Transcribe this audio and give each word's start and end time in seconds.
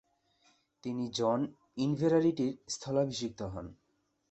তিনি 0.83 1.05
জন 1.11 1.39
ইনভেরারিটি’র 1.77 2.53
স্থলাভিষিক্ত 2.67 3.39
হন। 3.53 3.65